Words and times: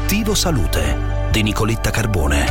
Obiettivo 0.00 0.34
Salute 0.34 0.96
di 1.30 1.42
Nicoletta 1.42 1.90
Carbone. 1.90 2.44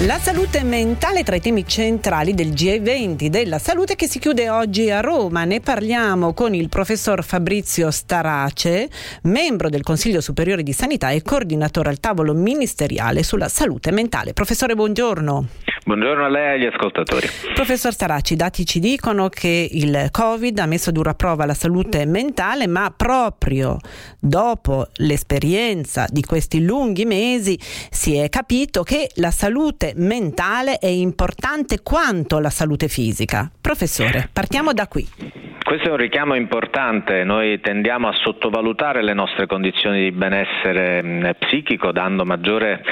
La 0.00 0.18
salute 0.20 0.62
mentale 0.62 1.24
tra 1.24 1.34
i 1.34 1.40
temi 1.40 1.66
centrali 1.66 2.34
del 2.34 2.50
G20 2.50 3.26
della 3.26 3.58
salute 3.58 3.96
che 3.96 4.06
si 4.06 4.20
chiude 4.20 4.48
oggi 4.48 4.90
a 4.90 5.00
Roma. 5.00 5.44
Ne 5.44 5.60
parliamo 5.60 6.34
con 6.34 6.54
il 6.54 6.68
professor 6.68 7.24
Fabrizio 7.24 7.90
Starace, 7.90 8.88
membro 9.22 9.70
del 9.70 9.82
Consiglio 9.82 10.20
Superiore 10.20 10.62
di 10.62 10.72
Sanità 10.72 11.10
e 11.10 11.22
coordinatore 11.22 11.88
al 11.88 11.98
tavolo 11.98 12.32
ministeriale 12.32 13.24
sulla 13.24 13.48
salute 13.48 13.90
mentale. 13.90 14.34
Professore, 14.34 14.76
buongiorno. 14.76 15.48
Buongiorno 15.84 16.24
a 16.24 16.28
lei 16.28 16.44
e 16.44 16.52
agli 16.54 16.66
ascoltatori. 16.66 17.26
Professor 17.54 17.92
Staraci, 17.92 18.34
i 18.34 18.36
dati 18.36 18.66
ci 18.66 18.80
dicono 18.80 19.28
che 19.28 19.68
il 19.70 20.08
Covid 20.10 20.58
ha 20.58 20.66
messo 20.66 20.90
a 20.90 20.92
dura 20.92 21.14
prova 21.14 21.46
la 21.46 21.54
salute 21.54 22.04
mentale, 22.04 22.66
ma 22.66 22.92
proprio 22.94 23.78
dopo 24.18 24.88
l'esperienza 24.96 26.06
di 26.10 26.22
questi 26.22 26.62
lunghi 26.62 27.04
mesi 27.04 27.58
si 27.90 28.16
è 28.16 28.28
capito 28.28 28.82
che 28.82 29.08
la 29.14 29.30
salute 29.30 29.92
mentale 29.96 30.78
è 30.78 30.86
importante 30.86 31.82
quanto 31.82 32.38
la 32.38 32.50
salute 32.50 32.88
fisica. 32.88 33.50
Professore, 33.60 34.28
partiamo 34.32 34.72
da 34.72 34.86
qui. 34.86 35.49
Questo 35.70 35.86
è 35.86 35.92
un 35.92 35.98
richiamo 35.98 36.34
importante, 36.34 37.22
noi 37.22 37.60
tendiamo 37.60 38.08
a 38.08 38.12
sottovalutare 38.12 39.04
le 39.04 39.14
nostre 39.14 39.46
condizioni 39.46 40.02
di 40.02 40.10
benessere 40.10 41.36
psichico 41.38 41.92
dando 41.92 42.24
maggiore 42.24 42.82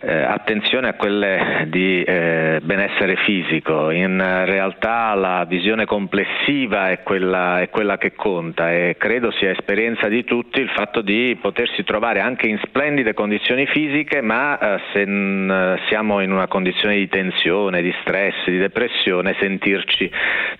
eh, 0.00 0.22
attenzione 0.22 0.88
a 0.88 0.94
quelle 0.94 1.66
di 1.68 2.02
eh, 2.02 2.60
benessere 2.62 3.16
fisico. 3.16 3.90
In 3.90 4.16
realtà 4.46 5.14
la 5.14 5.44
visione 5.44 5.84
complessiva 5.84 6.90
è 6.90 7.02
quella, 7.02 7.60
è 7.60 7.68
quella, 7.68 7.98
che 7.98 8.14
conta 8.14 8.72
e 8.72 8.96
credo 8.98 9.30
sia 9.32 9.50
esperienza 9.50 10.08
di 10.08 10.24
tutti 10.24 10.60
il 10.60 10.70
fatto 10.70 11.02
di 11.02 11.38
potersi 11.40 11.84
trovare 11.84 12.20
anche 12.20 12.48
in 12.48 12.58
splendide 12.64 13.14
condizioni 13.14 13.66
fisiche, 13.66 14.22
ma 14.22 14.58
eh, 14.58 14.80
se 14.92 15.04
n- 15.04 15.78
siamo 15.88 16.20
in 16.20 16.32
una 16.32 16.48
condizione 16.48 16.96
di 16.96 17.08
tensione, 17.08 17.82
di 17.82 17.94
stress, 18.00 18.46
di 18.46 18.58
depressione, 18.58 19.36
sentirci 19.38 20.10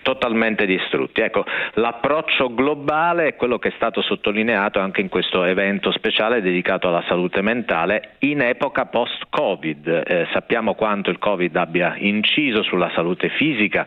totalmente 0.03 0.67
distrutti. 0.67 1.21
Ecco, 1.21 1.45
l'approccio 1.75 2.53
globale 2.55 3.29
è 3.29 3.37
quello 3.37 3.59
che 3.59 3.69
è 3.69 3.73
stato 3.77 4.03
sottolineato 4.03 4.81
anche 4.81 5.01
in 5.01 5.09
questo 5.09 5.45
evento 5.45 5.93
speciale 5.93 6.43
dedicato 6.43 6.89
alla 6.89 7.05
salute 7.09 7.43
mentale 7.43 8.17
in 8.21 8.41
epoca 8.41 8.87
post 8.87 9.27
Covid. 9.31 9.87
Eh, 9.87 10.29
sappiamo 10.33 10.75
quanto 10.75 11.11
il 11.11 11.19
Covid 11.19 11.55
abbia 11.57 11.95
inciso 11.97 12.63
sulla 12.63 12.91
salute 12.95 13.29
fisica 13.31 13.87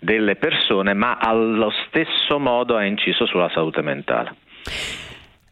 delle 0.00 0.36
persone, 0.36 0.94
ma 0.94 1.18
allo 1.18 1.70
stesso 1.86 2.38
modo 2.38 2.76
ha 2.76 2.84
inciso 2.84 3.26
sulla 3.26 3.50
salute 3.52 3.82
mentale. 3.82 4.34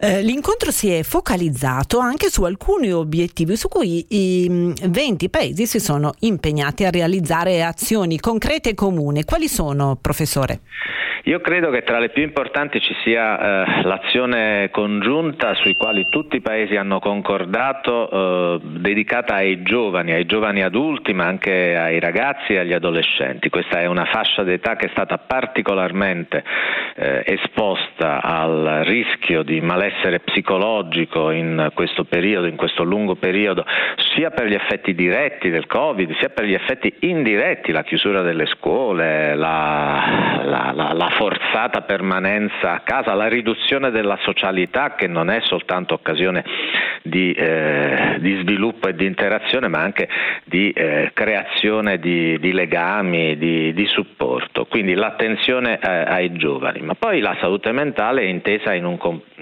Eh, 0.01 0.23
l'incontro 0.23 0.71
si 0.71 0.93
è 0.93 1.03
focalizzato 1.03 1.99
anche 1.99 2.31
su 2.31 2.45
alcuni 2.45 2.93
obiettivi 2.93 3.57
su 3.57 3.67
cui 3.67 4.07
i 4.11 4.73
20 4.81 5.29
paesi 5.29 5.67
si 5.67 5.81
sono 5.81 6.13
impegnati 6.21 6.85
a 6.85 6.91
realizzare 6.91 7.65
azioni 7.65 8.21
concrete 8.21 8.71
e 8.71 8.75
comuni. 8.75 9.25
Quali 9.25 9.49
sono, 9.49 9.99
professore? 10.01 10.61
Io 11.25 11.41
credo 11.41 11.71
che 11.71 11.83
tra 11.83 11.99
le 11.99 12.11
più 12.11 12.23
importanti 12.23 12.81
ci 12.81 12.95
sia 13.03 13.39
eh, 13.39 13.83
l'azione 13.83 14.71
congiunta 14.71 15.55
sui 15.55 15.75
quali 15.75 16.07
tutti 16.09 16.37
i 16.37 16.41
paesi 16.41 16.77
hanno 16.77 17.01
concordato 17.01 18.11
eh, 18.11 18.61
dedicata 18.63 19.35
ai 19.35 19.63
giovani, 19.63 20.13
ai 20.13 20.27
giovani 20.27 20.63
adulti 20.63 21.13
ma 21.13 21.27
anche 21.27 21.77
ai 21.77 21.99
ragazzi 21.99 22.53
e 22.53 22.59
agli 22.59 22.73
adolescenti. 22.73 23.49
Questa 23.49 23.81
è 23.81 23.87
una 23.87 24.05
fascia 24.05 24.43
d'età 24.43 24.77
che 24.77 24.87
è 24.87 24.91
stata 24.91 25.19
particolarmente 25.19 26.45
eh, 26.95 27.23
esposta 27.27 28.23
al 28.23 28.83
rischio 28.84 29.43
di 29.43 29.61
malessere 29.61 30.21
psicologico 30.21 31.31
in 31.31 31.71
questo 31.75 32.05
periodo, 32.05 32.47
in 32.47 32.57
questo 32.57 32.84
lungo 32.84 33.17
periodo, 33.17 33.65
sia 34.19 34.31
per 34.31 34.47
gli 34.47 34.55
effetti 34.55 34.97
diretti 34.97 35.49
del 35.49 35.69
Covid, 35.69 36.17
sia 36.17 36.31
per 36.31 36.45
gli 36.45 36.53
effetti 36.53 36.93
indiretti, 37.01 37.71
la 37.71 37.84
chiusura 37.84 38.21
delle 38.21 38.47
scuole, 38.47 39.37
la, 39.37 40.43
la, 40.43 40.73
la, 40.75 40.93
la 40.93 41.09
forzata 41.11 41.83
permanenza 41.83 42.73
a 42.73 42.81
casa, 42.81 43.15
la 43.15 43.28
riduzione 43.28 43.93
della 43.93 44.19
socialità 44.23 44.97
che 44.97 45.07
non 45.07 45.31
è 45.31 45.39
soltanto 45.43 45.95
occasione 45.95 46.45
di, 47.03 47.33
eh, 47.33 48.17
di 48.19 48.41
sviluppo 48.41 48.89
e 48.89 48.97
di 48.97 49.07
interazione 49.07 49.69
ma 49.69 49.78
anche 49.78 50.09
di 50.43 50.73
eh, 50.73 51.12
creazione 51.15 52.01
di, 52.01 52.41
di 52.41 52.53
legami, 52.53 53.39
di, 53.39 53.73
di, 53.73 53.87
supporto. 53.87 54.65
Quindi 54.65 54.95
l'attenzione 54.95 55.78
eh, 55.78 55.89
ai 55.89 56.33
giovani, 56.33 56.81
ma 56.81 56.95
poi 56.95 57.21
la 57.21 57.37
salute 57.41 57.71
mentale 57.71 58.23
è 58.23 58.27
intesa 58.27 58.75
in 58.75 58.84
un, 58.84 58.99
un 59.01 59.38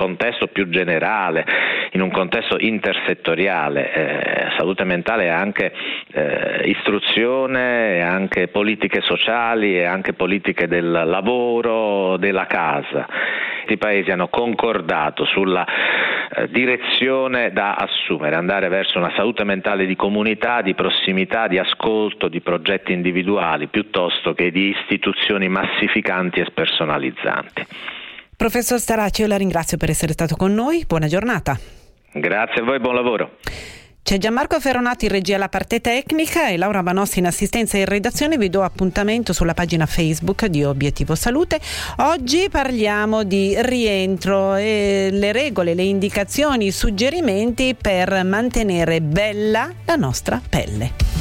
contesto 0.00 0.46
più 0.46 0.70
generale, 0.70 1.44
in 1.92 2.00
un 2.00 2.10
contesto 2.10 2.56
intersettoriale. 2.58 3.92
Eh, 3.92 4.46
salute 4.56 4.84
mentale 4.84 5.24
è 5.24 5.28
anche 5.28 5.70
eh, 6.12 6.62
istruzione, 6.64 7.96
è 7.96 8.00
anche 8.00 8.48
politiche 8.48 9.02
sociali, 9.02 9.76
è 9.76 9.84
anche 9.84 10.14
politiche 10.14 10.66
del 10.68 10.90
lavoro, 10.90 12.16
della 12.16 12.46
casa. 12.46 13.06
I 13.68 13.76
paesi 13.76 14.10
hanno 14.10 14.28
concordato 14.28 15.26
sulla 15.26 15.66
eh, 15.66 16.48
direzione 16.48 17.52
da 17.52 17.74
assumere, 17.74 18.36
andare 18.36 18.68
verso 18.68 18.96
una 18.96 19.12
salute 19.14 19.44
mentale 19.44 19.84
di 19.84 19.96
comunità, 19.96 20.62
di 20.62 20.72
prossimità, 20.72 21.46
di 21.46 21.58
ascolto, 21.58 22.28
di 22.28 22.40
progetti 22.40 22.92
individuali, 22.92 23.66
piuttosto 23.66 24.32
che 24.32 24.50
di 24.50 24.70
istituzioni 24.70 25.50
massificanti 25.50 26.40
e 26.40 26.46
spersonalizzanti. 26.46 27.98
Professor 28.40 28.80
Staraci, 28.80 29.20
io 29.20 29.26
la 29.26 29.36
ringrazio 29.36 29.76
per 29.76 29.90
essere 29.90 30.14
stato 30.14 30.34
con 30.34 30.54
noi. 30.54 30.86
Buona 30.88 31.06
giornata. 31.08 31.60
Grazie 32.10 32.62
a 32.62 32.64
voi, 32.64 32.80
buon 32.80 32.94
lavoro. 32.94 33.36
C'è 34.02 34.16
Gianmarco 34.16 34.58
Ferronati 34.58 35.04
in 35.04 35.10
regia 35.10 35.34
alla 35.34 35.50
parte 35.50 35.82
tecnica 35.82 36.48
e 36.48 36.56
Laura 36.56 36.82
Banossi 36.82 37.18
in 37.18 37.26
assistenza 37.26 37.76
e 37.76 37.80
in 37.80 37.84
redazione. 37.84 38.38
Vi 38.38 38.48
do 38.48 38.62
appuntamento 38.62 39.34
sulla 39.34 39.52
pagina 39.52 39.84
Facebook 39.84 40.46
di 40.46 40.64
Obiettivo 40.64 41.14
Salute. 41.14 41.60
Oggi 41.98 42.48
parliamo 42.50 43.24
di 43.24 43.60
rientro 43.60 44.54
e 44.54 45.10
le 45.12 45.32
regole, 45.32 45.74
le 45.74 45.82
indicazioni, 45.82 46.68
i 46.68 46.70
suggerimenti 46.70 47.76
per 47.78 48.24
mantenere 48.24 49.02
bella 49.02 49.70
la 49.84 49.96
nostra 49.96 50.40
pelle. 50.48 51.19